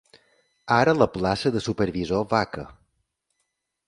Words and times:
Ara 0.77 0.95
la 1.01 1.07
plaça 1.17 1.51
de 1.57 1.61
supervisor 1.65 2.23
vaca. 2.33 2.65